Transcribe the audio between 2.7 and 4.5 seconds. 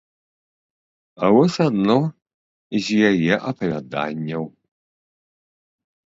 з яе апавяданняў.